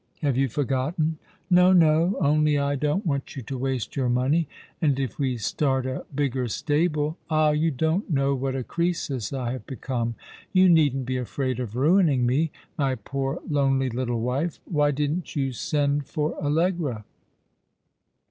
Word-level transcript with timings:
Have 0.23 0.35
you 0.35 0.47
forgotten?"" 0.49 1.19
No, 1.51 1.73
no; 1.73 2.17
only 2.19 2.57
I 2.57 2.73
don't 2.75 3.05
want 3.05 3.35
you 3.35 3.43
to 3.43 3.55
waste 3.55 3.95
your 3.95 4.09
money— 4.09 4.47
and, 4.81 4.99
if 4.99 5.19
we 5.19 5.37
start 5.37 5.85
a 5.85 6.07
bigger 6.15 6.47
stable" 6.47 7.17
"Ah, 7.29 7.51
you 7.51 7.69
don't 7.69 8.09
know 8.09 8.33
what 8.33 8.55
a 8.55 8.63
Croesus 8.63 9.31
I 9.31 9.51
have 9.51 9.67
become. 9.67 10.15
You 10.53 10.69
needn't 10.69 11.05
be 11.05 11.17
afraid 11.17 11.59
of 11.59 11.73
niining 11.73 12.21
me. 12.21 12.49
My 12.79 12.95
poor 12.95 13.41
lonely 13.47 13.91
little 13.91 14.21
wife. 14.21 14.59
Why 14.65 14.89
didn't 14.89 15.35
you 15.35 15.51
send 15.51 16.07
for 16.07 16.33
Allegra 16.43 17.05